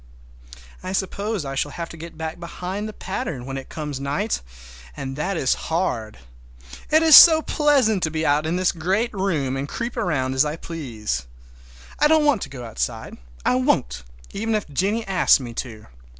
[0.81, 4.41] I suppose I shall have to get back behind the pattern when it comes night,
[4.97, 6.17] and that is hard!
[6.89, 10.43] It is so pleasant to be out in this great room and creep around as
[10.43, 11.27] I please!
[11.99, 13.15] I don't want to go outside.
[13.45, 14.01] I won't,
[14.33, 15.85] even if Jennie asks me to.